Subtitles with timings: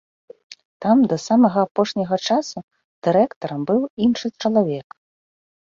[0.85, 2.57] Там да самага апошняга часу
[3.09, 4.87] дырэктарам быў іншы чалавек.